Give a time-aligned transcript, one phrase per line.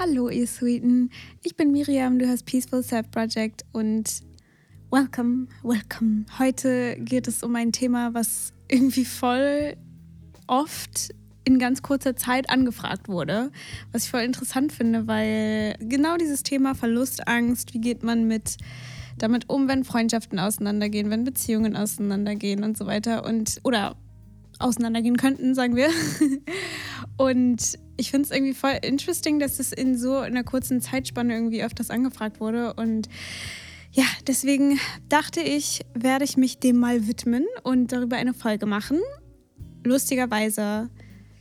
[0.00, 1.10] Hallo, ihr Sweeten.
[1.42, 4.20] Ich bin Miriam, du hast Peaceful Self Project und
[4.92, 6.24] welcome, welcome.
[6.38, 9.76] Heute geht es um ein Thema, was irgendwie voll
[10.46, 13.50] oft in ganz kurzer Zeit angefragt wurde,
[13.90, 18.56] was ich voll interessant finde, weil genau dieses Thema Verlustangst, wie geht man mit
[19.16, 23.96] damit um, wenn Freundschaften auseinandergehen, wenn Beziehungen auseinandergehen und so weiter und oder
[24.60, 25.88] auseinandergehen könnten, sagen wir.
[27.16, 31.62] Und ich finde es irgendwie voll interesting, dass es in so einer kurzen Zeitspanne irgendwie
[31.62, 32.72] öfters angefragt wurde.
[32.74, 33.08] Und
[33.92, 39.00] ja, deswegen dachte ich, werde ich mich dem mal widmen und darüber eine Folge machen.
[39.84, 40.88] Lustigerweise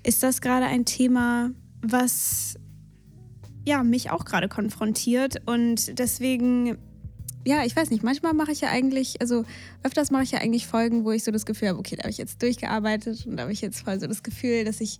[0.03, 1.51] ist das gerade ein Thema,
[1.81, 2.57] was
[3.65, 6.77] ja, mich auch gerade konfrontiert und deswegen
[7.47, 9.45] ja, ich weiß nicht, manchmal mache ich ja eigentlich, also
[9.81, 12.09] öfters mache ich ja eigentlich Folgen, wo ich so das Gefühl habe, okay, da habe
[12.09, 14.99] ich jetzt durchgearbeitet und da habe ich jetzt voll so das Gefühl, dass ich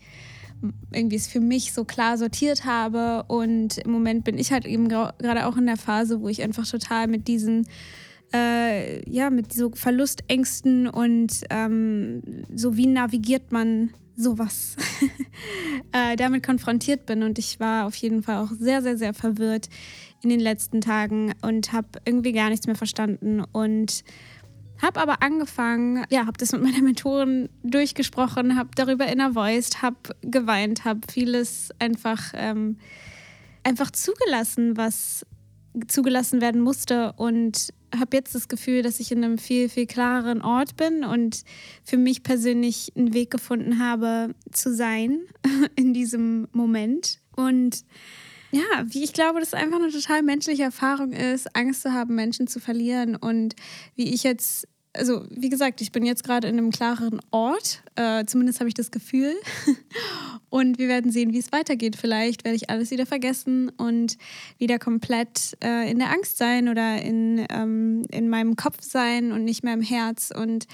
[0.92, 3.24] irgendwie es für mich so klar sortiert habe.
[3.28, 6.68] Und im Moment bin ich halt eben gerade auch in der Phase, wo ich einfach
[6.68, 7.68] total mit diesen
[8.34, 12.22] äh, ja, mit so Verlustängsten und ähm,
[12.54, 14.76] so wie navigiert man sowas
[15.92, 17.24] äh, damit konfrontiert bin.
[17.24, 19.70] Und ich war auf jeden Fall auch sehr, sehr, sehr verwirrt
[20.24, 24.04] in den letzten Tagen und habe irgendwie gar nichts mehr verstanden und
[24.82, 30.86] habe aber angefangen, ja, habe das mit meiner Mentorin durchgesprochen, habe darüber innervoiced, habe geweint,
[30.86, 32.78] habe vieles einfach, ähm,
[33.64, 35.26] einfach zugelassen, was
[35.88, 40.42] zugelassen werden musste und habe jetzt das Gefühl, dass ich in einem viel, viel klareren
[40.42, 41.44] Ort bin und
[41.84, 45.22] für mich persönlich einen Weg gefunden habe, zu sein
[45.76, 47.20] in diesem Moment.
[47.36, 47.86] Und
[48.52, 52.16] ja, wie ich glaube, dass es einfach eine total menschliche Erfahrung ist, Angst zu haben,
[52.16, 53.16] Menschen zu verlieren.
[53.16, 53.56] Und
[53.96, 58.26] wie ich jetzt, also wie gesagt, ich bin jetzt gerade in einem klareren Ort, äh,
[58.26, 59.34] zumindest habe ich das Gefühl.
[60.50, 61.98] und wir werden sehen, wie es weitergeht.
[61.98, 64.18] Vielleicht werde ich alles wieder vergessen und
[64.58, 69.44] wieder komplett äh, in der Angst sein oder in, ähm, in meinem Kopf sein und
[69.44, 70.32] nicht mehr im Herz.
[70.34, 70.68] Und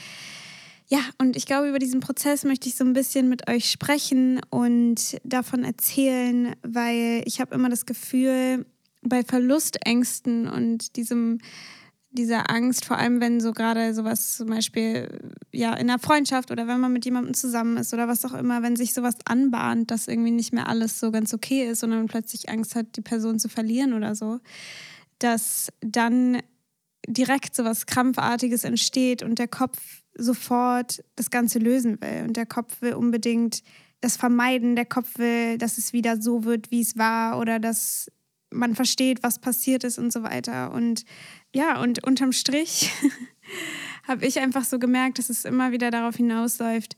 [0.88, 4.42] ja, und ich glaube, über diesen Prozess möchte ich so ein bisschen mit euch sprechen
[4.50, 8.66] und davon erzählen, weil ich habe immer das Gefühl,
[9.02, 11.40] bei Verlustängsten und diesem
[12.14, 16.68] dieser Angst, vor allem wenn so gerade sowas zum Beispiel ja in einer Freundschaft oder
[16.68, 20.08] wenn man mit jemandem zusammen ist oder was auch immer, wenn sich sowas anbahnt, dass
[20.08, 23.40] irgendwie nicht mehr alles so ganz okay ist und man plötzlich Angst hat, die Person
[23.40, 24.40] zu verlieren oder so,
[25.18, 26.38] dass dann
[27.08, 32.26] direkt sowas Krampfartiges entsteht und der Kopf sofort das Ganze lösen will.
[32.28, 33.64] Und der Kopf will unbedingt
[34.02, 34.76] das vermeiden.
[34.76, 38.12] Der Kopf will, dass es wieder so wird, wie es war oder dass
[38.52, 40.72] man versteht, was passiert ist und so weiter.
[40.74, 41.06] Und
[41.54, 42.92] ja, und unterm Strich
[44.08, 46.96] habe ich einfach so gemerkt, dass es immer wieder darauf hinausläuft,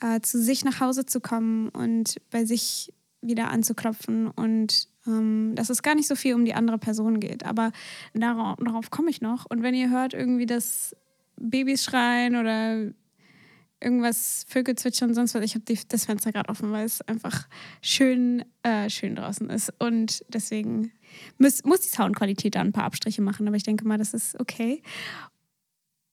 [0.00, 5.70] äh, zu sich nach Hause zu kommen und bei sich wieder anzuklopfen und ähm, dass
[5.70, 7.44] es gar nicht so viel um die andere Person geht.
[7.44, 7.72] Aber
[8.14, 9.46] darauf, darauf komme ich noch.
[9.48, 10.94] Und wenn ihr hört irgendwie, dass
[11.36, 12.92] Babys schreien oder
[13.80, 15.44] irgendwas, Vögel zwitschern und sonst was.
[15.44, 17.46] Ich habe das Fenster gerade offen, weil es einfach
[17.82, 19.72] schön, äh, schön draußen ist.
[19.78, 20.92] Und deswegen
[21.38, 24.38] muss, muss die Soundqualität da ein paar Abstriche machen, aber ich denke mal, das ist
[24.40, 24.82] okay.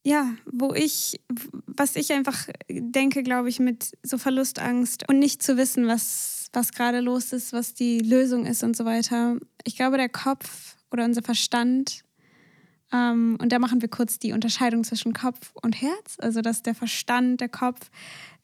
[0.06, 1.20] Ja, wo ich,
[1.66, 6.72] was ich einfach denke, glaube ich, mit so Verlustangst und nicht zu wissen, was, was
[6.72, 9.38] gerade los ist, was die Lösung ist und so weiter.
[9.64, 12.03] Ich glaube, der Kopf oder unser Verstand
[12.94, 16.16] ähm, und da machen wir kurz die Unterscheidung zwischen Kopf und Herz.
[16.18, 17.90] Also, dass der Verstand, der Kopf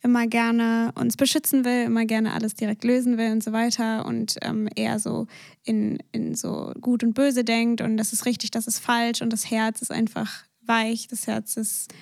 [0.02, 4.36] immer gerne uns beschützen will, immer gerne alles direkt lösen will und so weiter und
[4.42, 5.26] ähm, eher so
[5.62, 9.30] in, in so gut und böse denkt und das ist richtig, das ist falsch und
[9.30, 11.92] das Herz ist einfach weich, das Herz ist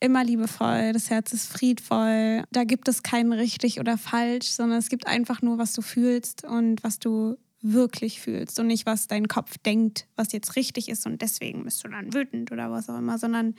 [0.00, 2.44] immer liebevoll, das Herz ist friedvoll.
[2.50, 6.44] Da gibt es kein richtig oder falsch, sondern es gibt einfach nur, was du fühlst
[6.44, 11.06] und was du wirklich fühlst und nicht, was dein Kopf denkt, was jetzt richtig ist
[11.06, 13.54] und deswegen bist du dann wütend oder was auch immer, sondern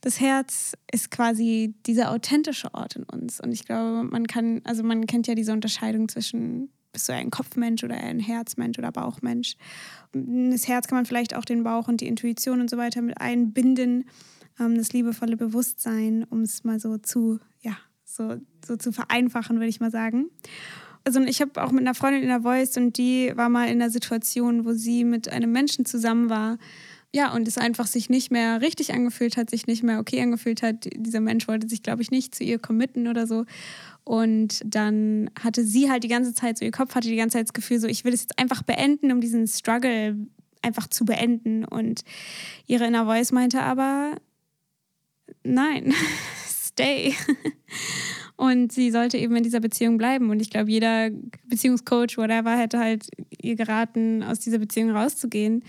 [0.00, 3.40] das Herz ist quasi dieser authentische Ort in uns.
[3.40, 7.30] Und ich glaube, man kann, also man kennt ja diese Unterscheidung zwischen, bist du ein
[7.30, 9.56] Kopfmensch oder ein Herzmensch oder Bauchmensch.
[10.12, 13.20] Das Herz kann man vielleicht auch den Bauch und die Intuition und so weiter mit
[13.20, 14.08] einbinden,
[14.60, 19.68] ähm, das liebevolle Bewusstsein, um es mal so zu, ja, so, so zu vereinfachen, würde
[19.68, 20.30] ich mal sagen
[21.08, 23.80] also ich habe auch mit einer Freundin in der Voice und die war mal in
[23.80, 26.58] einer Situation, wo sie mit einem Menschen zusammen war.
[27.14, 30.62] Ja, und es einfach sich nicht mehr richtig angefühlt hat, sich nicht mehr okay angefühlt
[30.62, 30.86] hat.
[30.94, 33.46] Dieser Mensch wollte sich, glaube ich, nicht zu ihr committen oder so.
[34.04, 37.46] Und dann hatte sie halt die ganze Zeit, so ihr Kopf hatte die ganze Zeit
[37.46, 40.14] das Gefühl, so ich will es jetzt einfach beenden, um diesen Struggle
[40.60, 41.64] einfach zu beenden.
[41.64, 42.02] Und
[42.66, 44.16] ihre Inner Voice meinte aber,
[45.42, 45.94] nein,
[46.46, 47.14] stay.
[48.38, 50.30] Und sie sollte eben in dieser Beziehung bleiben.
[50.30, 51.10] Und ich glaube, jeder
[51.48, 53.08] Beziehungscoach, whatever, hätte halt
[53.42, 55.64] ihr geraten, aus dieser Beziehung rauszugehen.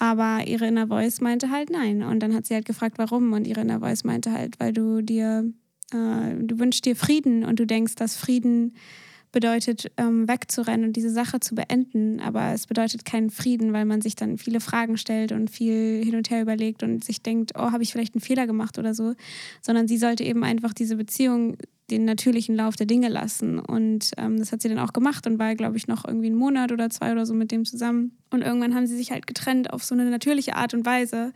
[0.00, 2.02] Aber ihre Inner Voice meinte halt nein.
[2.02, 3.32] Und dann hat sie halt gefragt, warum.
[3.32, 5.52] Und ihre Inner Voice meinte halt, weil du dir,
[5.92, 8.74] äh, du wünschst dir Frieden und du denkst, dass Frieden
[9.32, 12.20] bedeutet, ähm, wegzurennen und diese Sache zu beenden.
[12.20, 16.16] Aber es bedeutet keinen Frieden, weil man sich dann viele Fragen stellt und viel hin
[16.16, 19.14] und her überlegt und sich denkt, oh, habe ich vielleicht einen Fehler gemacht oder so.
[19.60, 21.56] Sondern sie sollte eben einfach diese Beziehung
[21.90, 23.58] den natürlichen Lauf der Dinge lassen.
[23.58, 26.36] Und ähm, das hat sie dann auch gemacht und war, glaube ich, noch irgendwie einen
[26.36, 28.16] Monat oder zwei oder so mit dem zusammen.
[28.30, 31.32] Und irgendwann haben sie sich halt getrennt auf so eine natürliche Art und Weise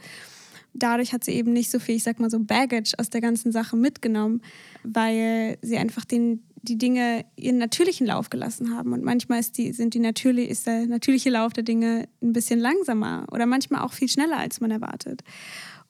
[0.75, 3.53] dadurch hat sie eben nicht so viel, ich sag mal so, Baggage aus der ganzen
[3.53, 4.43] Sache mitgenommen,
[4.83, 8.93] weil sie einfach den, die Dinge ihren natürlichen Lauf gelassen haben.
[8.93, 12.59] Und manchmal ist, die, sind die natürlich, ist der natürliche Lauf der Dinge ein bisschen
[12.59, 15.23] langsamer oder manchmal auch viel schneller, als man erwartet.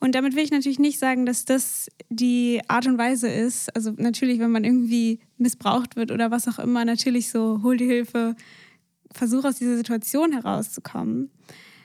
[0.00, 3.74] Und damit will ich natürlich nicht sagen, dass das die Art und Weise ist.
[3.74, 7.86] Also natürlich, wenn man irgendwie missbraucht wird oder was auch immer, natürlich so, hol die
[7.86, 8.36] Hilfe,
[9.12, 11.30] versuch aus dieser Situation herauszukommen.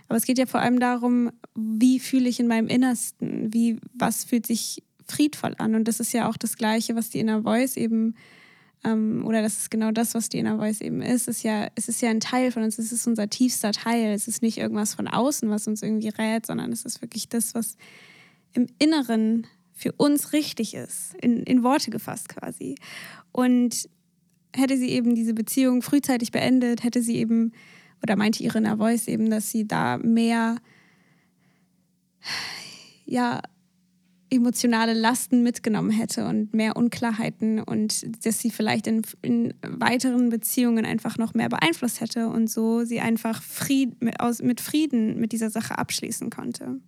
[0.07, 4.25] Aber es geht ja vor allem darum, wie fühle ich in meinem Innersten, wie, was
[4.25, 5.75] fühlt sich friedvoll an.
[5.75, 8.15] Und das ist ja auch das Gleiche, was die Inner Voice eben,
[8.83, 11.27] ähm, oder das ist genau das, was die Inner Voice eben ist.
[11.27, 14.13] Es ist ja, es ist ja ein Teil von uns, es ist unser tiefster Teil.
[14.13, 17.53] Es ist nicht irgendwas von außen, was uns irgendwie rät, sondern es ist wirklich das,
[17.53, 17.75] was
[18.53, 22.75] im Inneren für uns richtig ist, in, in Worte gefasst quasi.
[23.31, 23.89] Und
[24.55, 27.53] hätte sie eben diese Beziehung frühzeitig beendet, hätte sie eben
[28.01, 30.57] oder meinte Irina Voice eben, dass sie da mehr
[33.05, 33.41] ja,
[34.29, 40.85] emotionale Lasten mitgenommen hätte und mehr Unklarheiten und dass sie vielleicht in, in weiteren Beziehungen
[40.85, 45.49] einfach noch mehr beeinflusst hätte und so sie einfach Fried, aus, mit Frieden mit dieser
[45.49, 46.79] Sache abschließen konnte.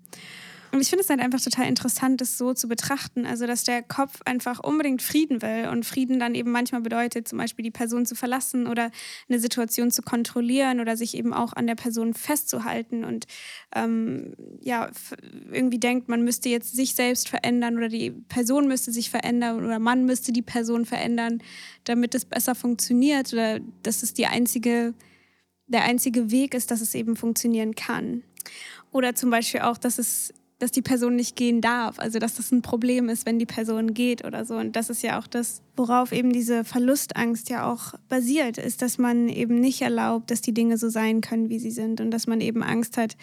[0.71, 3.25] Und ich finde es halt einfach total interessant, das so zu betrachten.
[3.25, 7.37] Also, dass der Kopf einfach unbedingt Frieden will und Frieden dann eben manchmal bedeutet, zum
[7.37, 8.89] Beispiel die Person zu verlassen oder
[9.27, 13.27] eine Situation zu kontrollieren oder sich eben auch an der Person festzuhalten und
[13.75, 14.89] ähm, ja,
[15.51, 19.79] irgendwie denkt, man müsste jetzt sich selbst verändern oder die Person müsste sich verändern oder
[19.79, 21.43] man müsste die Person verändern,
[21.83, 24.93] damit es besser funktioniert oder dass es die einzige,
[25.67, 28.23] der einzige Weg ist, dass es eben funktionieren kann.
[28.91, 31.99] Oder zum Beispiel auch, dass es dass die Person nicht gehen darf.
[31.99, 34.55] Also dass das ein Problem ist, wenn die Person geht oder so.
[34.55, 38.97] Und das ist ja auch das, worauf eben diese Verlustangst ja auch basiert, ist, dass
[38.97, 41.99] man eben nicht erlaubt, dass die Dinge so sein können, wie sie sind.
[41.99, 43.17] Und dass man eben Angst hat,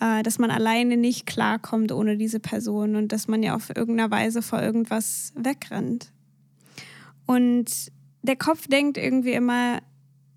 [0.00, 4.10] äh, dass man alleine nicht klarkommt ohne diese Person und dass man ja auf irgendeiner
[4.10, 6.10] Weise vor irgendwas wegrennt.
[7.26, 7.92] Und
[8.22, 9.80] der Kopf denkt irgendwie immer,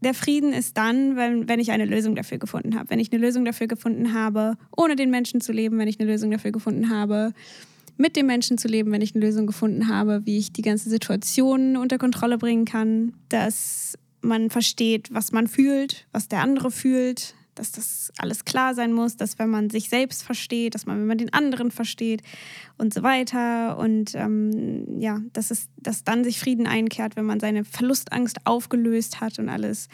[0.01, 2.89] der Frieden ist dann, wenn, wenn ich eine Lösung dafür gefunden habe.
[2.89, 6.09] Wenn ich eine Lösung dafür gefunden habe, ohne den Menschen zu leben, wenn ich eine
[6.09, 7.33] Lösung dafür gefunden habe,
[7.97, 10.89] mit dem Menschen zu leben, wenn ich eine Lösung gefunden habe, wie ich die ganze
[10.89, 17.35] Situation unter Kontrolle bringen kann, dass man versteht, was man fühlt, was der andere fühlt,
[17.55, 21.07] dass das alles klar sein muss, dass wenn man sich selbst versteht, dass man, wenn
[21.07, 22.21] man den anderen versteht
[22.77, 23.77] und so weiter.
[23.77, 29.21] Und ähm, ja, dass, es, dass dann sich Frieden einkehrt, wenn man seine Verlustangst aufgelöst
[29.21, 29.87] hat und alles.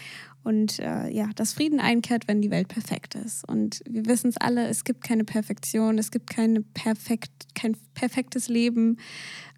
[0.44, 3.48] Und äh, ja, dass Frieden einkehrt, wenn die Welt perfekt ist.
[3.48, 8.48] Und wir wissen es alle, es gibt keine Perfektion, es gibt keine perfekt, kein perfektes
[8.48, 8.98] Leben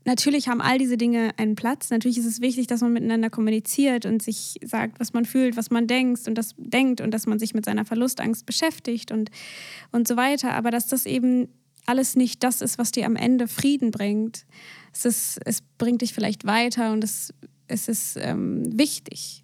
[0.06, 1.90] natürlich haben all diese Dinge einen Platz.
[1.90, 5.72] Natürlich ist es wichtig, dass man miteinander kommuniziert und sich sagt, was man fühlt, was
[5.72, 9.32] man denkt und das denkt und dass man sich mit seiner Verlustangst beschäftigt und,
[9.92, 10.54] und so weiter.
[10.54, 11.48] Aber dass das eben
[11.86, 14.46] alles nicht das ist, was dir am Ende Frieden bringt.
[14.94, 17.34] Es, ist, es bringt dich vielleicht weiter und es,
[17.68, 19.44] es ist ähm, wichtig.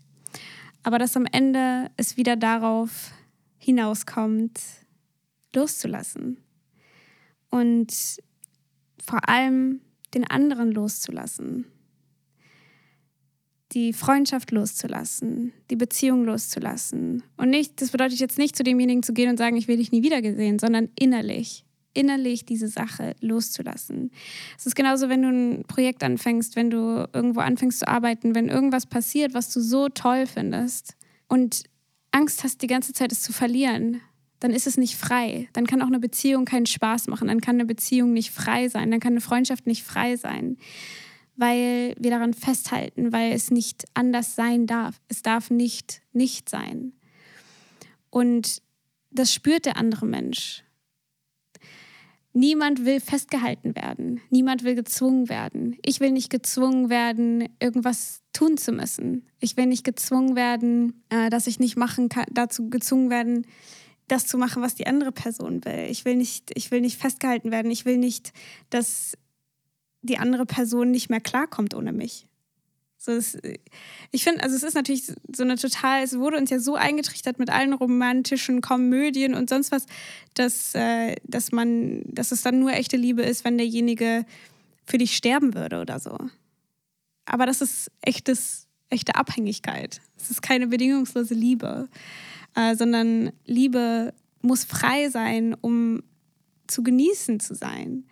[0.83, 3.11] Aber dass am Ende es wieder darauf
[3.57, 4.59] hinauskommt,
[5.53, 6.37] loszulassen.
[7.49, 7.91] Und
[9.03, 9.81] vor allem
[10.13, 11.65] den anderen loszulassen,
[13.71, 17.23] die Freundschaft loszulassen, die Beziehung loszulassen.
[17.37, 19.91] Und nicht, das bedeutet jetzt nicht zu demjenigen zu gehen und sagen, ich will dich
[19.91, 24.11] nie wieder gesehen, sondern innerlich, innerlich diese Sache loszulassen.
[24.57, 28.49] Es ist genauso, wenn du ein Projekt anfängst, wenn du irgendwo anfängst zu arbeiten, wenn
[28.49, 30.95] irgendwas passiert, was du so toll findest
[31.27, 31.63] und
[32.11, 34.01] Angst hast, die ganze Zeit es zu verlieren,
[34.39, 35.49] dann ist es nicht frei.
[35.53, 37.27] Dann kann auch eine Beziehung keinen Spaß machen.
[37.27, 38.91] Dann kann eine Beziehung nicht frei sein.
[38.91, 40.57] Dann kann eine Freundschaft nicht frei sein,
[41.35, 45.01] weil wir daran festhalten, weil es nicht anders sein darf.
[45.07, 46.93] Es darf nicht nicht sein.
[48.09, 48.61] Und
[49.11, 50.63] das spürt der andere Mensch.
[52.31, 54.21] Niemand will festgehalten werden.
[54.29, 55.75] Niemand will gezwungen werden.
[55.83, 59.27] Ich will nicht gezwungen werden, irgendwas tun zu müssen.
[59.39, 63.45] Ich will nicht gezwungen werden, äh, dass ich nicht machen kann, dazu gezwungen werden,
[64.11, 65.87] das zu machen, was die andere Person will.
[65.89, 67.71] Ich will nicht, ich will nicht festgehalten werden.
[67.71, 68.33] Ich will nicht,
[68.69, 69.17] dass
[70.01, 72.25] die andere Person nicht mehr klarkommt ohne mich.
[73.01, 73.37] So, es,
[74.11, 77.39] ich finde, also es ist natürlich so eine total, es wurde uns ja so eingetrichtert
[77.39, 79.85] mit allen romantischen Komödien und sonst was,
[80.33, 84.25] dass, äh, dass man, dass es dann nur echte Liebe ist, wenn derjenige
[84.83, 86.17] für dich sterben würde oder so.
[87.23, 90.01] Aber das ist echtes, echte Abhängigkeit.
[90.17, 91.87] Es ist keine bedingungslose Liebe,
[92.55, 96.03] äh, sondern Liebe muss frei sein, um
[96.67, 98.05] zu genießen zu sein.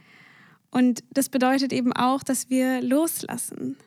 [0.72, 3.77] Und das bedeutet eben auch, dass wir loslassen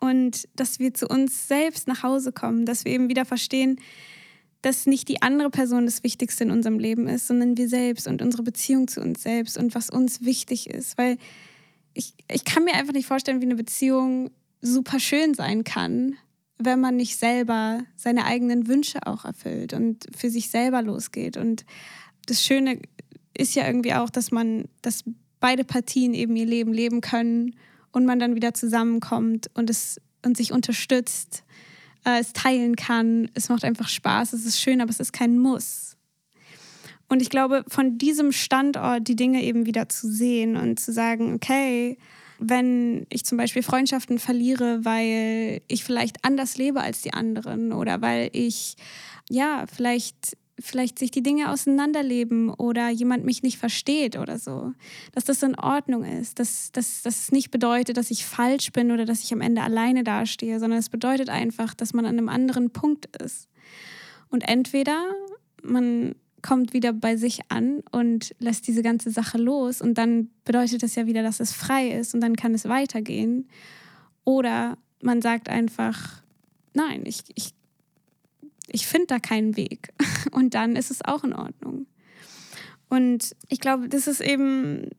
[0.00, 3.80] und dass wir zu uns selbst nach Hause kommen, dass wir eben wieder verstehen,
[4.62, 8.22] dass nicht die andere Person das Wichtigste in unserem Leben ist, sondern wir selbst und
[8.22, 10.96] unsere Beziehung zu uns selbst und was uns wichtig ist.
[10.96, 11.18] Weil
[11.92, 14.30] ich, ich kann mir einfach nicht vorstellen, wie eine Beziehung
[14.62, 16.16] super schön sein kann,
[16.64, 21.36] wenn man nicht selber seine eigenen Wünsche auch erfüllt und für sich selber losgeht.
[21.36, 21.64] Und
[22.26, 22.80] das Schöne
[23.36, 25.04] ist ja irgendwie auch, dass man, dass
[25.40, 27.56] beide Partien eben ihr Leben leben können
[27.92, 31.44] und man dann wieder zusammenkommt und es und sich unterstützt,
[32.04, 33.30] äh, es teilen kann.
[33.34, 35.96] Es macht einfach Spaß, es ist schön, aber es ist kein Muss.
[37.08, 41.34] Und ich glaube, von diesem Standort die Dinge eben wieder zu sehen und zu sagen,
[41.34, 41.98] okay,
[42.38, 48.00] wenn ich zum Beispiel Freundschaften verliere, weil ich vielleicht anders lebe als die anderen oder
[48.02, 48.76] weil ich
[49.30, 54.72] ja vielleicht vielleicht sich die Dinge auseinanderleben oder jemand mich nicht versteht oder so.
[55.12, 56.38] Dass das in Ordnung ist.
[56.38, 59.62] Dass, dass, dass es nicht bedeutet, dass ich falsch bin oder dass ich am Ende
[59.62, 63.48] alleine dastehe, sondern es bedeutet einfach, dass man an einem anderen Punkt ist.
[64.28, 65.02] Und entweder
[65.62, 66.14] man
[66.46, 70.94] kommt wieder bei sich an und lässt diese ganze Sache los und dann bedeutet das
[70.94, 73.48] ja wieder, dass es frei ist und dann kann es weitergehen.
[74.24, 76.22] Oder man sagt einfach,
[76.74, 77.54] nein, ich, ich
[78.68, 79.92] ich finde da keinen Weg.
[80.32, 81.86] Und dann ist es auch in Ordnung.
[82.88, 84.90] Und ich glaube, das ist eben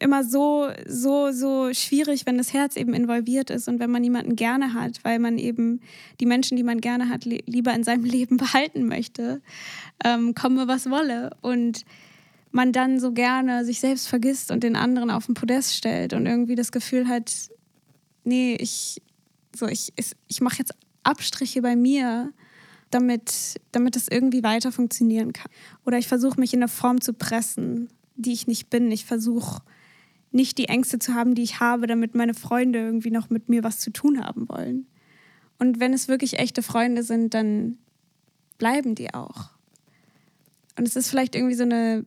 [0.00, 4.36] immer so, so, so schwierig, wenn das Herz eben involviert ist und wenn man jemanden
[4.36, 5.80] gerne hat, weil man eben
[6.20, 9.40] die Menschen, die man gerne hat, lieber in seinem Leben behalten möchte,
[10.04, 11.30] ähm, komme was wolle.
[11.40, 11.84] Und
[12.52, 16.26] man dann so gerne sich selbst vergisst und den anderen auf den Podest stellt und
[16.26, 17.32] irgendwie das Gefühl hat,
[18.24, 19.02] nee, ich,
[19.54, 19.92] so, ich,
[20.26, 22.32] ich mache jetzt Abstriche bei mir
[22.90, 25.50] damit, damit es irgendwie weiter funktionieren kann.
[25.84, 28.90] Oder ich versuche mich in eine Form zu pressen, die ich nicht bin.
[28.90, 29.62] Ich versuche
[30.30, 33.62] nicht die Ängste zu haben, die ich habe, damit meine Freunde irgendwie noch mit mir
[33.64, 34.86] was zu tun haben wollen.
[35.58, 37.78] Und wenn es wirklich echte Freunde sind, dann
[38.58, 39.50] bleiben die auch.
[40.78, 42.04] Und es ist vielleicht irgendwie so eine,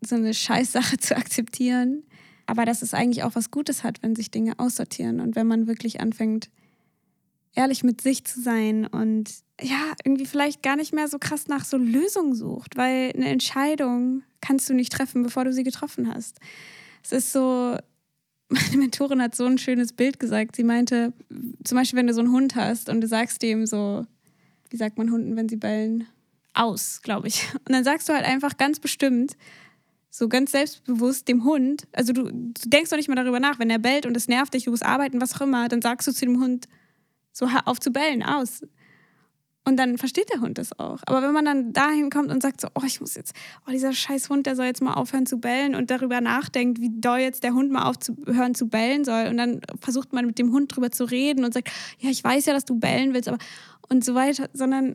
[0.00, 2.02] so eine Scheißsache zu akzeptieren,
[2.46, 5.66] aber dass es eigentlich auch was Gutes hat, wenn sich Dinge aussortieren und wenn man
[5.66, 6.48] wirklich anfängt,
[7.54, 9.30] ehrlich mit sich zu sein und
[9.60, 14.22] ja, irgendwie vielleicht gar nicht mehr so krass nach so Lösungen sucht, weil eine Entscheidung
[14.40, 16.38] kannst du nicht treffen, bevor du sie getroffen hast.
[17.06, 17.76] Es ist so,
[18.48, 20.56] meine Mentorin hat so ein schönes Bild gesagt.
[20.56, 21.12] Sie meinte,
[21.64, 24.04] zum Beispiel, wenn du so einen Hund hast und du sagst dem so,
[24.70, 26.06] wie sagt man Hunden, wenn sie bellen?
[26.52, 27.46] Aus, glaube ich.
[27.54, 29.36] Und dann sagst du halt einfach ganz bestimmt,
[30.10, 33.68] so ganz selbstbewusst dem Hund, also du, du denkst doch nicht mal darüber nach, wenn
[33.68, 36.12] er bellt und es nervt dich, du musst arbeiten, was auch immer, dann sagst du
[36.12, 36.68] zu dem Hund,
[37.32, 38.62] so auf zu bellen, aus.
[39.68, 41.00] Und dann versteht der Hund das auch.
[41.06, 43.34] Aber wenn man dann dahin kommt und sagt so, oh, ich muss jetzt,
[43.66, 46.90] oh, dieser scheiß Hund, der soll jetzt mal aufhören zu bellen und darüber nachdenkt, wie
[46.92, 49.26] doll jetzt der Hund mal aufhören zu bellen soll.
[49.26, 51.68] Und dann versucht man mit dem Hund drüber zu reden und sagt,
[51.98, 53.38] ja, ich weiß ja, dass du bellen willst, aber
[53.88, 54.48] und so weiter.
[54.52, 54.94] Sondern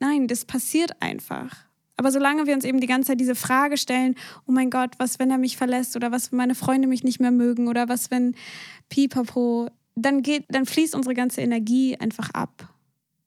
[0.00, 1.56] nein, das passiert einfach.
[1.96, 5.20] Aber solange wir uns eben die ganze Zeit diese Frage stellen, oh mein Gott, was,
[5.20, 8.10] wenn er mich verlässt oder was, wenn meine Freunde mich nicht mehr mögen oder was,
[8.10, 8.34] wenn
[8.88, 12.72] Pipapo, dann geht, dann fließt unsere ganze Energie einfach ab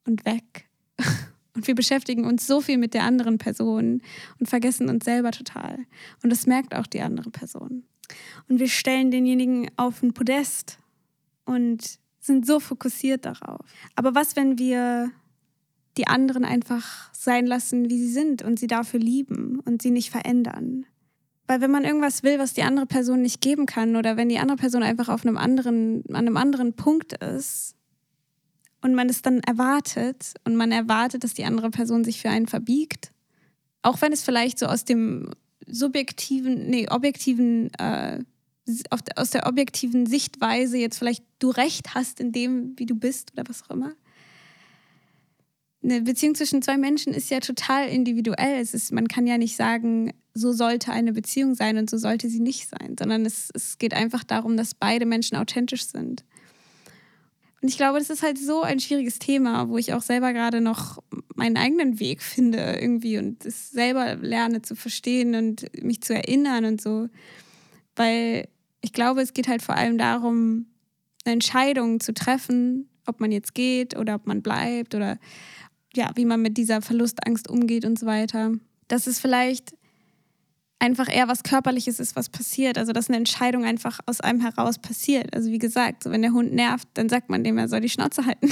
[0.05, 0.70] und weg.
[1.53, 4.01] Und wir beschäftigen uns so viel mit der anderen Person
[4.39, 5.79] und vergessen uns selber total.
[6.23, 7.83] Und das merkt auch die andere Person.
[8.47, 10.77] Und wir stellen denjenigen auf ein Podest
[11.45, 13.65] und sind so fokussiert darauf.
[13.95, 15.11] Aber was, wenn wir
[15.97, 20.09] die anderen einfach sein lassen, wie sie sind und sie dafür lieben und sie nicht
[20.09, 20.85] verändern?
[21.47, 24.39] Weil wenn man irgendwas will, was die andere Person nicht geben kann oder wenn die
[24.39, 27.75] andere Person einfach auf einem anderen, an einem anderen Punkt ist,
[28.81, 32.47] und man es dann erwartet und man erwartet, dass die andere Person sich für einen
[32.47, 33.11] verbiegt,
[33.81, 35.31] auch wenn es vielleicht so aus dem
[35.67, 38.23] subjektiven, nee, objektiven, äh,
[39.15, 43.43] aus der objektiven Sichtweise jetzt vielleicht du recht hast in dem, wie du bist oder
[43.47, 43.93] was auch immer.
[45.83, 48.61] Eine Beziehung zwischen zwei Menschen ist ja total individuell.
[48.61, 52.29] Es ist, man kann ja nicht sagen, so sollte eine Beziehung sein und so sollte
[52.29, 56.23] sie nicht sein, sondern es, es geht einfach darum, dass beide Menschen authentisch sind.
[57.61, 60.61] Und ich glaube, das ist halt so ein schwieriges Thema, wo ich auch selber gerade
[60.61, 61.01] noch
[61.35, 66.65] meinen eigenen Weg finde irgendwie und es selber lerne zu verstehen und mich zu erinnern
[66.65, 67.07] und so.
[67.95, 68.47] Weil
[68.81, 70.65] ich glaube, es geht halt vor allem darum,
[71.23, 75.17] eine Entscheidung zu treffen ob man jetzt geht oder ob man bleibt oder
[75.93, 78.53] ja, wie man mit dieser Verlustangst umgeht und so weiter.
[78.87, 79.73] Dass es vielleicht
[80.81, 82.77] einfach eher was Körperliches ist, was passiert.
[82.77, 85.33] Also, dass eine Entscheidung einfach aus einem heraus passiert.
[85.33, 87.89] Also, wie gesagt, so wenn der Hund nervt, dann sagt man dem, er soll die
[87.89, 88.49] Schnauze halten.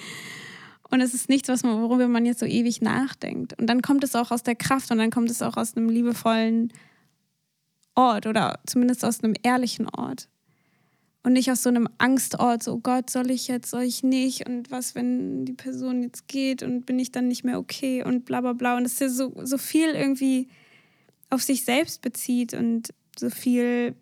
[0.90, 3.58] und es ist nichts, was man, worüber man jetzt so ewig nachdenkt.
[3.60, 5.88] Und dann kommt es auch aus der Kraft und dann kommt es auch aus einem
[5.88, 6.72] liebevollen
[7.94, 10.28] Ort oder zumindest aus einem ehrlichen Ort
[11.22, 14.48] und nicht aus so einem Angstort, so oh Gott, soll ich jetzt, soll ich nicht
[14.48, 18.24] und was, wenn die Person jetzt geht und bin ich dann nicht mehr okay und
[18.24, 18.76] bla bla bla.
[18.76, 20.48] Und es ist ja so, so viel irgendwie
[21.32, 23.94] auf sich selbst bezieht und so viel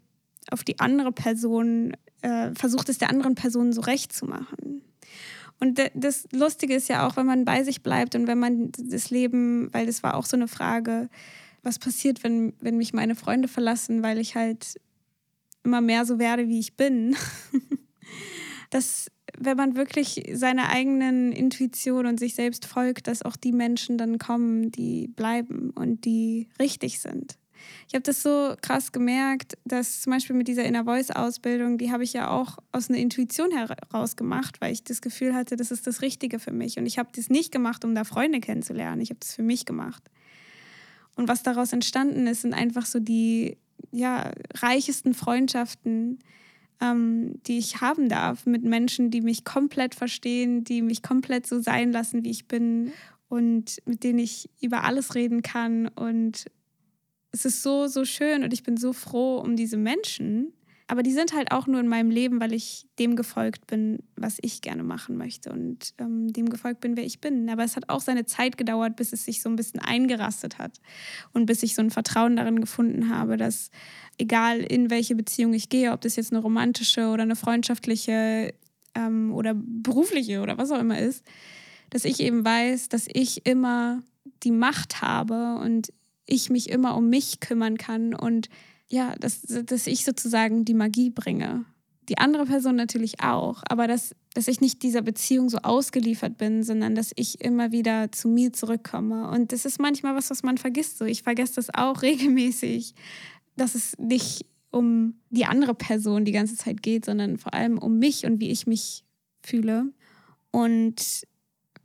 [0.51, 4.83] auf die andere Person, äh, versucht es der anderen Person so recht zu machen.
[5.61, 9.11] Und das Lustige ist ja auch, wenn man bei sich bleibt und wenn man das
[9.11, 11.09] Leben, weil das war auch so eine Frage,
[11.63, 14.81] was passiert, wenn, wenn mich meine Freunde verlassen, weil ich halt
[15.63, 17.15] immer mehr so werde, wie ich bin.
[18.71, 23.99] dass wenn man wirklich seiner eigenen Intuition und sich selbst folgt, dass auch die Menschen
[23.99, 27.37] dann kommen, die bleiben und die richtig sind.
[27.89, 31.91] Ich habe das so krass gemerkt, dass zum Beispiel mit dieser Inner Voice Ausbildung, die
[31.91, 35.71] habe ich ja auch aus einer Intuition heraus gemacht, weil ich das Gefühl hatte, das
[35.71, 36.79] ist das Richtige für mich.
[36.79, 39.01] Und ich habe das nicht gemacht, um da Freunde kennenzulernen.
[39.01, 40.03] Ich habe das für mich gemacht.
[41.17, 43.59] Und was daraus entstanden ist, sind einfach so die
[43.91, 46.19] ja, reichesten Freundschaften,
[46.81, 51.61] ähm, die ich haben darf mit Menschen, die mich komplett verstehen, die mich komplett so
[51.61, 52.93] sein lassen, wie ich bin
[53.29, 55.89] und mit denen ich über alles reden kann.
[55.89, 56.47] Und
[57.33, 60.53] es ist so, so schön und ich bin so froh um diese Menschen.
[60.91, 64.39] Aber die sind halt auch nur in meinem Leben, weil ich dem gefolgt bin, was
[64.43, 67.49] ich gerne machen möchte und ähm, dem gefolgt bin, wer ich bin.
[67.49, 70.81] Aber es hat auch seine Zeit gedauert, bis es sich so ein bisschen eingerastet hat
[71.33, 73.71] und bis ich so ein Vertrauen darin gefunden habe, dass
[74.19, 78.53] egal in welche Beziehung ich gehe, ob das jetzt eine romantische oder eine freundschaftliche
[78.97, 81.25] ähm, oder berufliche oder was auch immer ist,
[81.91, 84.03] dass ich eben weiß, dass ich immer
[84.43, 85.93] die Macht habe und
[86.27, 88.49] ich mich immer um mich kümmern kann und
[88.91, 91.65] ja, dass, dass ich sozusagen die Magie bringe.
[92.09, 96.65] Die andere Person natürlich auch, aber dass, dass ich nicht dieser Beziehung so ausgeliefert bin,
[96.65, 99.31] sondern dass ich immer wieder zu mir zurückkomme.
[99.31, 100.99] Und das ist manchmal was, was man vergisst.
[100.99, 102.95] So, ich vergesse das auch regelmäßig,
[103.57, 107.99] dass es nicht um die andere Person die ganze Zeit geht, sondern vor allem um
[107.99, 109.05] mich und wie ich mich
[109.43, 109.93] fühle.
[110.51, 111.27] Und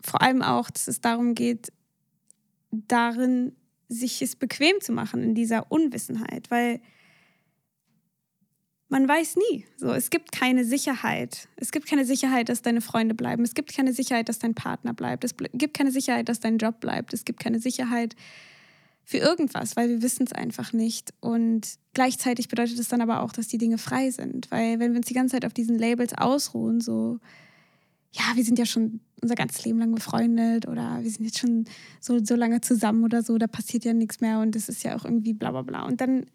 [0.02, 1.72] vor allem auch, dass es darum geht,
[2.72, 3.56] darin
[3.90, 6.80] sich es bequem zu machen in dieser Unwissenheit, weil
[8.90, 9.66] man weiß nie.
[9.78, 11.48] So, es gibt keine Sicherheit.
[11.56, 13.44] Es gibt keine Sicherheit, dass deine Freunde bleiben.
[13.44, 15.24] Es gibt keine Sicherheit, dass dein Partner bleibt.
[15.24, 17.14] Es gibt keine Sicherheit, dass dein Job bleibt.
[17.14, 18.16] Es gibt keine Sicherheit
[19.04, 21.14] für irgendwas, weil wir wissen es einfach nicht.
[21.20, 24.50] Und gleichzeitig bedeutet es dann aber auch, dass die Dinge frei sind.
[24.52, 27.20] Weil wenn wir uns die ganze Zeit auf diesen Labels ausruhen, so,
[28.12, 31.66] ja, wir sind ja schon unser ganzes Leben lang befreundet oder wir sind jetzt schon
[32.00, 34.96] so, so lange zusammen oder so, da passiert ja nichts mehr und das ist ja
[34.96, 35.84] auch irgendwie bla bla bla.
[35.84, 36.26] Und dann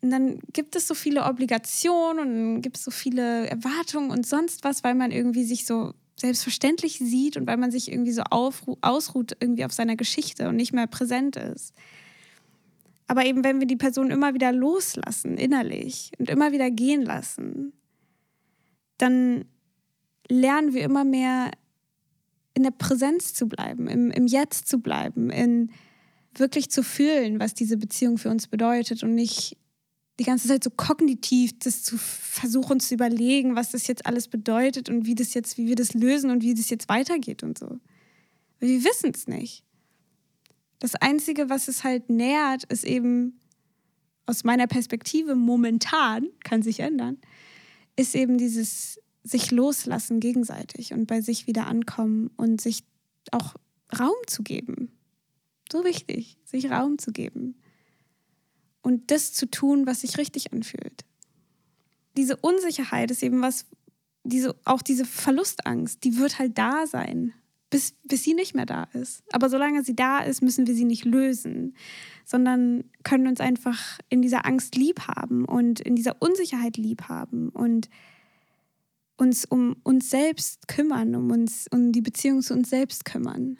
[0.00, 4.62] und dann gibt es so viele Obligationen und gibt es so viele Erwartungen und sonst
[4.62, 9.36] was, weil man irgendwie sich so selbstverständlich sieht und weil man sich irgendwie so ausruht
[9.40, 11.74] irgendwie auf seiner Geschichte und nicht mehr präsent ist.
[13.06, 17.72] Aber eben, wenn wir die Person immer wieder loslassen, innerlich und immer wieder gehen lassen,
[18.98, 19.46] dann
[20.28, 21.50] lernen wir immer mehr
[22.54, 25.70] in der Präsenz zu bleiben, im, im Jetzt zu bleiben, in
[26.34, 29.56] wirklich zu fühlen, was diese Beziehung für uns bedeutet und nicht
[30.18, 34.88] die ganze Zeit so kognitiv das zu versuchen zu überlegen, was das jetzt alles bedeutet
[34.88, 37.78] und wie das jetzt, wie wir das lösen und wie das jetzt weitergeht und so.
[38.58, 39.64] Wir wissen es nicht.
[40.80, 43.38] Das Einzige, was es halt nährt, ist eben
[44.26, 47.18] aus meiner Perspektive momentan, kann sich ändern,
[47.96, 52.84] ist eben dieses sich loslassen gegenseitig und bei sich wieder ankommen und sich
[53.30, 53.54] auch
[53.98, 54.92] Raum zu geben.
[55.70, 57.56] So wichtig, sich Raum zu geben
[58.82, 61.04] und das zu tun, was sich richtig anfühlt.
[62.16, 63.66] Diese Unsicherheit ist eben was,
[64.24, 67.32] diese, auch diese Verlustangst, die wird halt da sein,
[67.70, 69.22] bis, bis sie nicht mehr da ist.
[69.32, 71.76] Aber solange sie da ist, müssen wir sie nicht lösen,
[72.24, 77.50] sondern können uns einfach in dieser Angst lieb haben und in dieser Unsicherheit lieb haben
[77.50, 77.88] und
[79.16, 83.58] uns um uns selbst kümmern, um uns um die Beziehung zu uns selbst kümmern.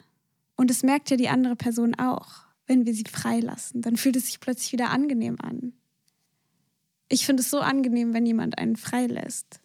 [0.55, 3.81] Und das merkt ja die andere Person auch wenn wir sie freilassen.
[3.81, 5.73] Dann fühlt es sich plötzlich wieder angenehm an.
[7.09, 9.59] Ich finde es so angenehm, wenn jemand einen freilässt.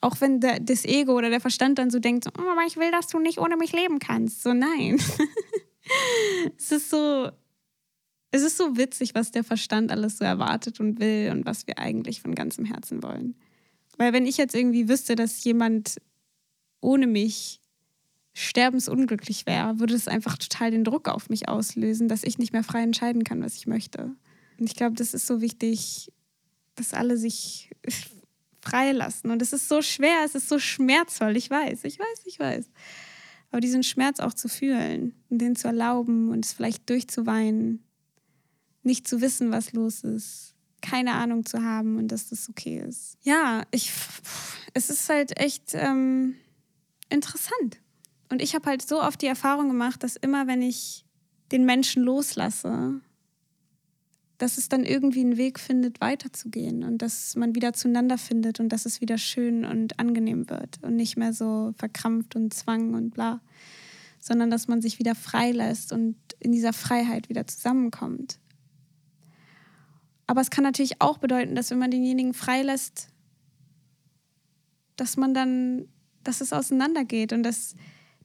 [0.00, 2.90] Auch wenn der, das Ego oder der Verstand dann so denkt, oh, aber ich will,
[2.92, 4.42] dass du nicht ohne mich leben kannst.
[4.42, 5.00] So nein.
[6.56, 7.30] es ist so,
[8.30, 11.78] es ist so witzig, was der Verstand alles so erwartet und will und was wir
[11.78, 13.34] eigentlich von ganzem Herzen wollen.
[13.98, 15.96] Weil wenn ich jetzt irgendwie wüsste, dass jemand
[16.80, 17.60] ohne mich
[18.34, 22.64] sterbensunglücklich wäre, würde es einfach total den Druck auf mich auslösen, dass ich nicht mehr
[22.64, 24.14] frei entscheiden kann, was ich möchte.
[24.58, 26.12] Und ich glaube, das ist so wichtig,
[26.74, 27.70] dass alle sich
[28.60, 29.30] freilassen.
[29.30, 31.36] Und es ist so schwer, es ist so schmerzvoll.
[31.36, 32.66] Ich weiß, ich weiß, ich weiß.
[33.50, 37.84] Aber diesen Schmerz auch zu fühlen und den zu erlauben und es vielleicht durchzuweinen,
[38.82, 43.16] nicht zu wissen, was los ist, keine Ahnung zu haben und dass das okay ist.
[43.22, 43.92] Ja, ich,
[44.74, 46.34] es ist halt echt ähm,
[47.10, 47.80] interessant.
[48.30, 51.04] Und ich habe halt so oft die Erfahrung gemacht, dass immer, wenn ich
[51.52, 53.00] den Menschen loslasse,
[54.38, 58.70] dass es dann irgendwie einen Weg findet, weiterzugehen und dass man wieder zueinander findet und
[58.70, 63.10] dass es wieder schön und angenehm wird und nicht mehr so verkrampft und zwang und
[63.10, 63.40] bla,
[64.18, 68.38] sondern dass man sich wieder frei lässt und in dieser Freiheit wieder zusammenkommt.
[70.26, 73.08] Aber es kann natürlich auch bedeuten, dass wenn man denjenigen freilässt,
[74.96, 75.88] dass man dann,
[76.22, 77.74] dass es auseinandergeht und dass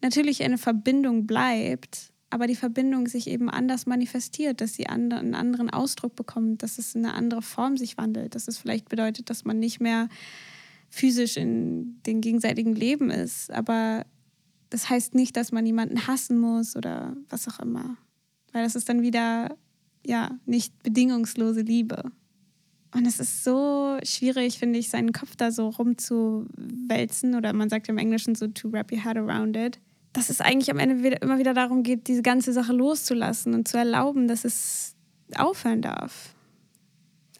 [0.01, 5.69] natürlich eine Verbindung bleibt, aber die Verbindung sich eben anders manifestiert, dass sie einen anderen
[5.69, 9.45] Ausdruck bekommt, dass es in eine andere Form sich wandelt, dass es vielleicht bedeutet, dass
[9.45, 10.09] man nicht mehr
[10.89, 14.05] physisch in dem gegenseitigen Leben ist, aber
[14.69, 17.97] das heißt nicht, dass man jemanden hassen muss oder was auch immer,
[18.53, 19.57] weil das ist dann wieder
[20.05, 22.11] ja nicht bedingungslose Liebe.
[22.91, 27.87] Und es ist so schwierig, finde ich, seinen Kopf da so rumzuwälzen oder man sagt
[27.87, 29.79] im Englischen so to wrap your head around it
[30.13, 33.67] dass es eigentlich am Ende wieder, immer wieder darum geht, diese ganze Sache loszulassen und
[33.67, 34.95] zu erlauben, dass es
[35.35, 36.35] aufhören darf.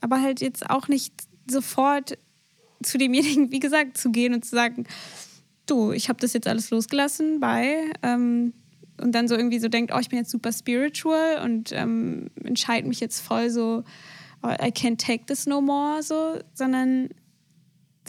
[0.02, 1.14] Aber halt jetzt auch nicht
[1.50, 2.18] sofort
[2.84, 4.86] zu demjenigen, wie gesagt, zu gehen und zu sagen,
[5.66, 8.54] du, ich habe das jetzt alles losgelassen, bei ähm,
[9.02, 12.88] und dann so irgendwie so denkt, oh, ich bin jetzt super spiritual und ähm, entscheide
[12.88, 13.84] mich jetzt voll so,
[14.44, 17.10] oh, I can't take this no more, so, sondern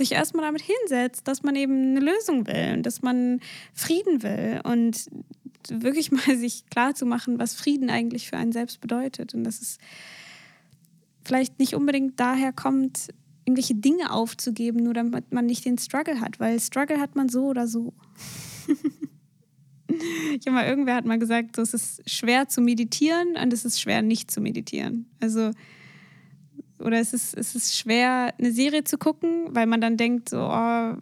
[0.01, 3.41] sich erstmal damit hinsetzt, dass man eben eine Lösung will und dass man
[3.75, 5.07] Frieden will und
[5.69, 9.61] wirklich mal sich klar zu machen, was Frieden eigentlich für einen selbst bedeutet und dass
[9.61, 9.79] es
[11.25, 13.09] vielleicht nicht unbedingt daher kommt,
[13.45, 17.47] irgendwelche Dinge aufzugeben, nur damit man nicht den Struggle hat, weil Struggle hat man so
[17.47, 17.93] oder so.
[19.89, 23.65] ich habe mal, irgendwer hat mal gesagt, so, es ist schwer zu meditieren und es
[23.65, 25.11] ist schwer nicht zu meditieren.
[25.21, 25.51] Also
[26.81, 30.39] oder es ist, es ist schwer, eine Serie zu gucken, weil man dann denkt, so,
[30.39, 30.95] oh,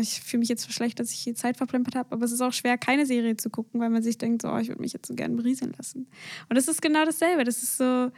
[0.00, 2.12] ich fühle mich jetzt so schlecht, dass ich hier Zeit verplempert habe.
[2.12, 4.58] Aber es ist auch schwer, keine Serie zu gucken, weil man sich denkt, so, oh,
[4.58, 6.06] ich würde mich jetzt so gerne berieseln lassen.
[6.48, 7.44] Und das ist genau dasselbe.
[7.44, 8.10] Das ist so,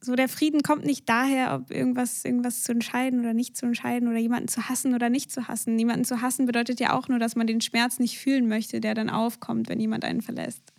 [0.00, 4.08] so der Frieden kommt nicht daher, ob irgendwas, irgendwas zu entscheiden oder nicht zu entscheiden
[4.08, 5.78] oder jemanden zu hassen oder nicht zu hassen.
[5.78, 8.94] Jemanden zu hassen bedeutet ja auch nur, dass man den Schmerz nicht fühlen möchte, der
[8.94, 10.72] dann aufkommt, wenn jemand einen verlässt.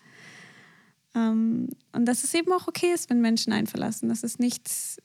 [1.15, 4.09] Ähm, und dass es eben auch okay ist, wenn Menschen einen verlassen.
[4.09, 4.97] Das ist nichts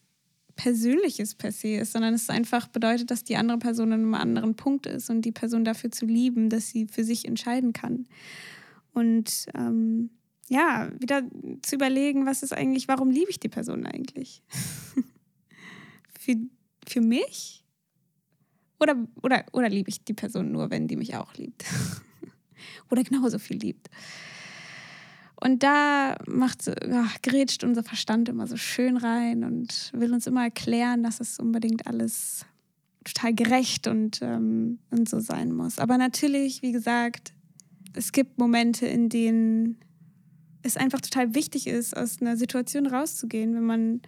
[0.57, 4.57] Persönliches per se ist, sondern es einfach bedeutet, dass die andere Person an einem anderen
[4.57, 8.07] Punkt ist und die Person dafür zu lieben, dass sie für sich entscheiden kann.
[8.93, 10.11] Und ähm,
[10.49, 11.23] ja, wieder
[11.63, 14.43] zu überlegen, was ist eigentlich, warum liebe ich die Person eigentlich?
[16.19, 16.37] für,
[16.87, 17.65] für mich?
[18.81, 21.65] Oder, oder, oder liebe ich die Person nur, wenn die mich auch liebt?
[22.91, 23.91] oder genauso viel liebt?
[25.39, 30.45] Und da macht, ach, grätscht unser Verstand immer so schön rein und will uns immer
[30.45, 32.47] erklären, dass es unbedingt alles
[33.05, 35.79] total gerecht und, ähm, und so sein muss.
[35.79, 37.35] Aber natürlich, wie gesagt,
[37.93, 39.79] es gibt Momente, in denen
[40.63, 44.01] es einfach total wichtig ist, aus einer Situation rauszugehen, wenn man,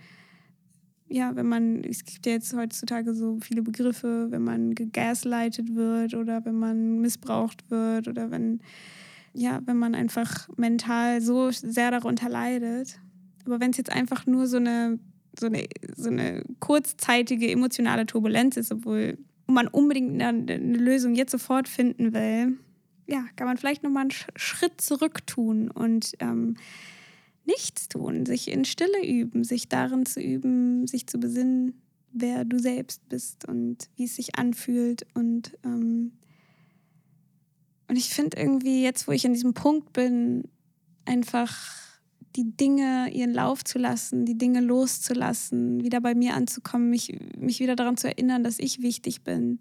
[1.08, 6.14] ja, wenn man, es gibt ja jetzt heutzutage so viele Begriffe, wenn man gegaslightet wird
[6.14, 8.60] oder wenn man missbraucht wird oder wenn
[9.38, 12.98] ja, wenn man einfach mental so sehr darunter leidet.
[13.46, 14.98] Aber wenn es jetzt einfach nur so eine,
[15.38, 15.64] so eine,
[15.96, 22.12] so eine kurzzeitige emotionale Turbulenz ist, obwohl man unbedingt eine, eine Lösung jetzt sofort finden
[22.12, 22.58] will,
[23.06, 26.56] ja, kann man vielleicht nochmal einen Schritt zurück tun und ähm,
[27.46, 31.80] nichts tun, sich in Stille üben, sich darin zu üben, sich zu besinnen,
[32.12, 36.12] wer du selbst bist und wie es sich anfühlt und ähm,
[37.88, 40.44] und ich finde irgendwie jetzt, wo ich an diesem Punkt bin,
[41.06, 41.56] einfach
[42.36, 47.60] die Dinge ihren Lauf zu lassen, die Dinge loszulassen, wieder bei mir anzukommen, mich, mich
[47.60, 49.58] wieder daran zu erinnern, dass ich wichtig bin,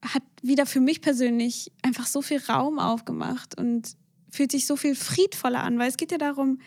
[0.00, 3.96] hat wieder für mich persönlich einfach so viel Raum aufgemacht und
[4.30, 6.60] fühlt sich so viel friedvoller an, weil es geht ja darum,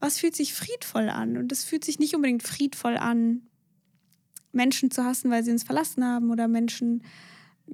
[0.00, 1.36] was fühlt sich friedvoll an?
[1.36, 3.42] Und es fühlt sich nicht unbedingt friedvoll an,
[4.52, 7.02] Menschen zu hassen, weil sie uns verlassen haben oder Menschen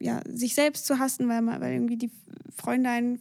[0.00, 2.10] ja, sich selbst zu hassen, weil, man, weil irgendwie die
[2.54, 3.18] Freunde einen,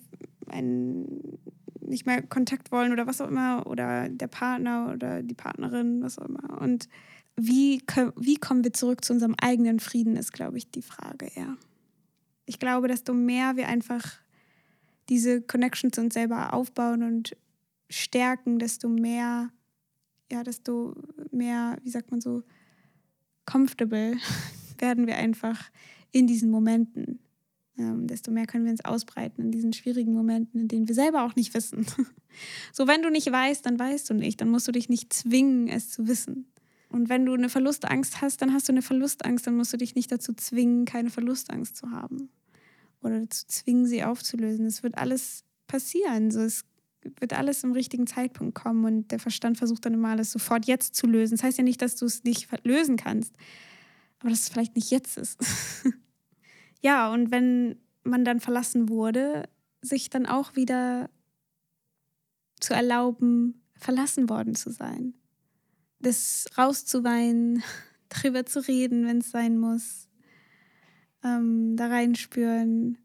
[0.47, 1.39] einen
[1.79, 6.17] nicht mehr Kontakt wollen oder was auch immer, oder der Partner oder die Partnerin, was
[6.17, 6.61] auch immer.
[6.61, 6.87] Und
[7.35, 7.83] wie,
[8.15, 11.57] wie kommen wir zurück zu unserem eigenen Frieden, ist, glaube ich, die Frage, ja.
[12.45, 14.19] ich glaube, desto mehr wir einfach
[15.09, 17.35] diese Connection zu uns selber aufbauen und
[17.89, 19.49] stärken, desto mehr,
[20.31, 20.95] ja, desto
[21.31, 22.43] mehr, wie sagt man so,
[23.45, 24.15] comfortable
[24.77, 25.69] werden wir einfach
[26.13, 27.19] in diesen Momenten.
[27.77, 31.23] Ähm, desto mehr können wir uns ausbreiten in diesen schwierigen Momenten, in denen wir selber
[31.23, 31.85] auch nicht wissen.
[32.71, 34.39] so, wenn du nicht weißt, dann weißt du nicht.
[34.39, 36.45] Dann musst du dich nicht zwingen, es zu wissen.
[36.89, 39.47] Und wenn du eine Verlustangst hast, dann hast du eine Verlustangst.
[39.47, 42.29] Dann musst du dich nicht dazu zwingen, keine Verlustangst zu haben.
[43.01, 44.67] Oder dazu zwingen, sie aufzulösen.
[44.67, 46.29] Es wird alles passieren.
[46.29, 46.65] So, es
[47.19, 48.85] wird alles im richtigen Zeitpunkt kommen.
[48.85, 51.37] Und der Verstand versucht dann immer alles sofort jetzt zu lösen.
[51.37, 53.33] Das heißt ja nicht, dass du es nicht lösen kannst.
[54.19, 55.39] Aber dass es vielleicht nicht jetzt ist.
[56.83, 59.49] ja, und wenn man dann verlassen wurde,
[59.81, 61.09] sich dann auch wieder
[62.59, 65.13] zu erlauben, verlassen worden zu sein.
[65.99, 67.63] Das rauszuweinen,
[68.09, 70.09] darüber zu reden, wenn es sein muss.
[71.23, 72.97] Ähm, da reinspüren,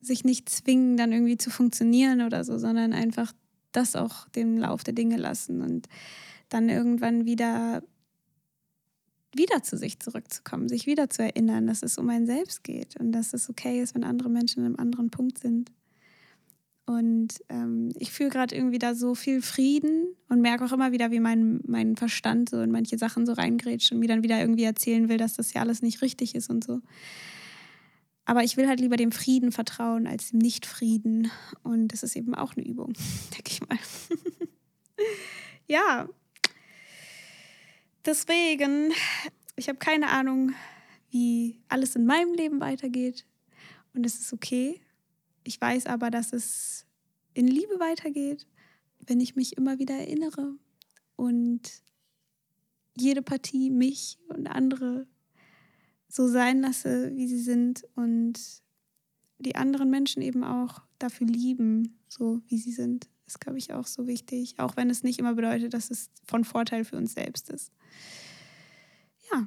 [0.00, 3.32] sich nicht zwingen, dann irgendwie zu funktionieren oder so, sondern einfach
[3.70, 5.88] das auch dem Lauf der Dinge lassen und
[6.48, 7.82] dann irgendwann wieder
[9.36, 13.12] wieder zu sich zurückzukommen, sich wieder zu erinnern, dass es um ein Selbst geht und
[13.12, 15.70] dass es okay ist, wenn andere Menschen an einem anderen Punkt sind.
[16.86, 21.10] Und ähm, ich fühle gerade irgendwie da so viel Frieden und merke auch immer wieder,
[21.10, 24.64] wie mein, mein Verstand so in manche Sachen so reingrätscht und mir dann wieder irgendwie
[24.64, 26.80] erzählen will, dass das ja alles nicht richtig ist und so.
[28.26, 31.30] Aber ich will halt lieber dem Frieden vertrauen als dem Nichtfrieden.
[31.62, 32.92] Und das ist eben auch eine Übung,
[33.34, 33.78] denke ich mal.
[35.66, 36.08] ja,
[38.04, 38.92] Deswegen,
[39.56, 40.52] ich habe keine Ahnung,
[41.10, 43.26] wie alles in meinem Leben weitergeht.
[43.94, 44.80] Und es ist okay.
[45.42, 46.86] Ich weiß aber, dass es
[47.32, 48.46] in Liebe weitergeht,
[49.06, 50.54] wenn ich mich immer wieder erinnere
[51.16, 51.82] und
[52.96, 55.06] jede Partie mich und andere
[56.08, 58.38] so sein lasse, wie sie sind und
[59.38, 63.86] die anderen Menschen eben auch dafür lieben, so wie sie sind, ist, glaube ich, auch
[63.86, 67.50] so wichtig, auch wenn es nicht immer bedeutet, dass es von Vorteil für uns selbst
[67.50, 67.72] ist
[69.32, 69.46] ja,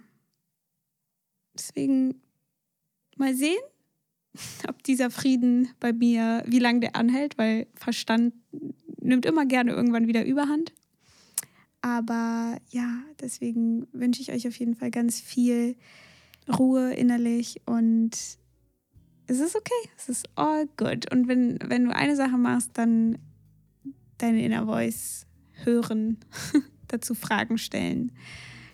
[1.56, 2.22] deswegen
[3.16, 3.58] mal sehen,
[4.68, 8.34] ob dieser Frieden bei mir, wie lange der anhält, weil Verstand
[9.02, 10.74] nimmt immer gerne irgendwann wieder Überhand.
[11.82, 15.76] Aber ja, deswegen wünsche ich euch auf jeden Fall ganz viel
[16.58, 18.12] Ruhe innerlich und
[19.30, 21.12] es ist okay, es ist all good.
[21.12, 23.20] Und wenn, wenn du eine Sache machst, dann
[24.18, 25.26] deine Inner Voice
[25.64, 26.18] hören,
[26.88, 28.12] dazu Fragen stellen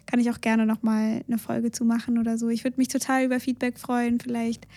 [0.06, 2.50] kann ich auch gerne nochmal eine Folge zu machen oder so.
[2.50, 4.20] Ich würde mich total über Feedback freuen.
[4.20, 4.68] Vielleicht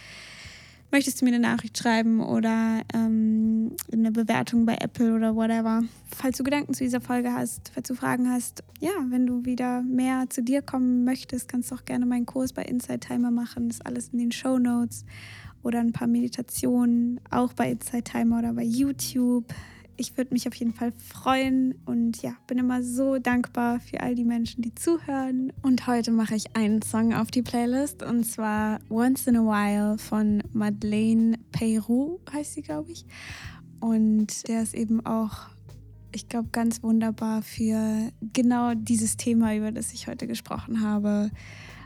[0.90, 5.82] möchtest du mir eine Nachricht schreiben oder ähm, eine Bewertung bei Apple oder whatever.
[6.14, 9.82] Falls du Gedanken zu dieser Folge hast, falls du Fragen hast, ja, wenn du wieder
[9.82, 13.68] mehr zu dir kommen möchtest, kannst du auch gerne meinen Kurs bei Inside Timer machen.
[13.68, 15.04] Das ist alles in den Show Notes
[15.62, 19.52] oder ein paar Meditationen, auch bei Inside Timer oder bei YouTube
[19.96, 24.14] ich würde mich auf jeden Fall freuen und ja, bin immer so dankbar für all
[24.14, 25.52] die Menschen, die zuhören.
[25.62, 29.98] Und heute mache ich einen Song auf die Playlist und zwar Once in a While
[29.98, 33.06] von Madeleine Peyrou, heißt sie, glaube ich.
[33.80, 35.48] Und der ist eben auch,
[36.12, 41.30] ich glaube, ganz wunderbar für genau dieses Thema, über das ich heute gesprochen habe.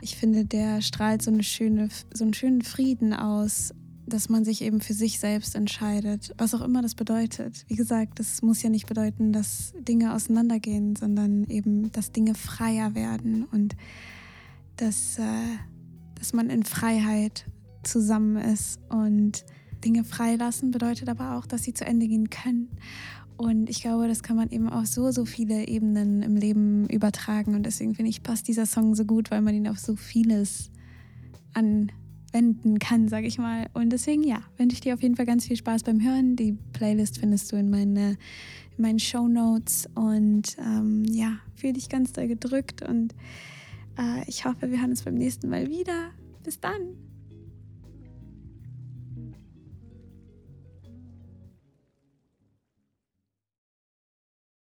[0.01, 3.73] Ich finde, der strahlt so, eine schöne, so einen schönen Frieden aus
[4.13, 7.65] dass man sich eben für sich selbst entscheidet, was auch immer das bedeutet.
[7.67, 12.95] Wie gesagt, das muss ja nicht bedeuten, dass Dinge auseinandergehen, sondern eben, dass Dinge freier
[12.95, 13.75] werden und
[14.77, 15.57] dass, äh,
[16.15, 17.45] dass man in Freiheit
[17.83, 18.79] zusammen ist.
[18.89, 19.45] Und
[19.83, 22.69] Dinge freilassen bedeutet aber auch, dass sie zu Ende gehen können.
[23.37, 27.55] Und ich glaube, das kann man eben auf so, so viele Ebenen im Leben übertragen.
[27.55, 30.69] Und deswegen finde ich, passt dieser Song so gut, weil man ihn auf so vieles
[31.53, 31.91] an
[32.31, 33.67] wenden kann, sage ich mal.
[33.73, 36.35] Und deswegen, ja, wünsche ich dir auf jeden Fall ganz viel Spaß beim Hören.
[36.35, 38.17] Die Playlist findest du in, meine,
[38.77, 39.89] in meinen Show Notes.
[39.95, 42.81] Und ähm, ja, fühle dich ganz doll gedrückt.
[42.87, 43.13] Und
[43.97, 46.11] äh, ich hoffe, wir hören uns beim nächsten Mal wieder.
[46.43, 47.10] Bis dann.